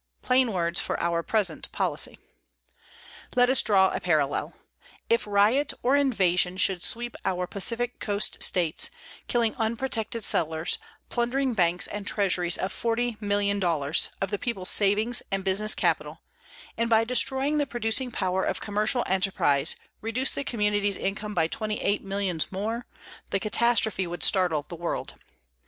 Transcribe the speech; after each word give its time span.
PLAIN 0.23 0.51
WORDS 0.51 0.79
FOR 0.79 0.99
OUR 0.99 1.21
PRESENT 1.21 1.71
POLICY 1.71 2.17
Let 3.35 3.51
us 3.51 3.61
draw 3.61 3.91
a 3.91 3.99
parallel: 3.99 4.55
If 5.11 5.27
riot 5.27 5.73
or 5.83 5.95
invasion 5.95 6.57
should 6.57 6.81
sweep 6.81 7.15
our 7.23 7.45
Pacific 7.45 7.99
coast 7.99 8.41
states, 8.41 8.89
killing 9.27 9.53
unprotected 9.59 10.23
settlers, 10.23 10.79
plundering 11.09 11.53
banks 11.53 11.85
and 11.85 12.07
treasuries 12.07 12.57
of 12.57 12.73
$40,000,000 12.73 14.09
of 14.19 14.31
the 14.31 14.39
people's 14.39 14.71
savings 14.71 15.21
and 15.29 15.43
business 15.43 15.75
capital, 15.75 16.23
and 16.79 16.89
by 16.89 17.03
destroying 17.03 17.59
the 17.59 17.67
producing 17.67 18.09
power 18.09 18.43
of 18.43 18.59
commercial 18.59 19.03
enterprise 19.05 19.75
reduce 20.01 20.31
the 20.31 20.43
community's 20.43 20.97
income 20.97 21.35
by 21.35 21.45
twenty 21.47 21.79
eight 21.79 22.03
millions 22.03 22.51
more, 22.51 22.87
the 23.29 23.39
catastrophe 23.39 24.07
would 24.07 24.23
startle 24.23 24.65
the 24.67 24.75
world. 24.75 25.13